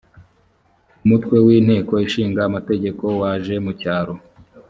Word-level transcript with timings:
umutwe 1.03 1.35
w’inteko 1.45 1.93
ishinga 2.05 2.41
amategeko 2.49 3.03
waje 3.19 3.55
mu 3.65 3.71
cyaro 3.81 4.13